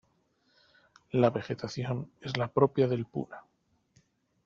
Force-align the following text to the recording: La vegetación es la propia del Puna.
La 1.11 1.29
vegetación 1.29 2.09
es 2.21 2.35
la 2.35 2.47
propia 2.47 2.87
del 2.87 3.05
Puna. 3.05 3.39